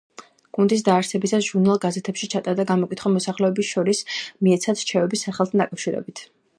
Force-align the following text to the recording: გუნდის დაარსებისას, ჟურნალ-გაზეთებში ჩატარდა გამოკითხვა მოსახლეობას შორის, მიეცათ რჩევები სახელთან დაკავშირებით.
გუნდის 0.57 0.83
დაარსებისას, 0.87 1.49
ჟურნალ-გაზეთებში 1.49 2.31
ჩატარდა 2.35 2.67
გამოკითხვა 2.73 3.13
მოსახლეობას 3.19 3.71
შორის, 3.77 4.05
მიეცათ 4.45 4.85
რჩევები 4.85 5.25
სახელთან 5.27 5.67
დაკავშირებით. 5.67 6.29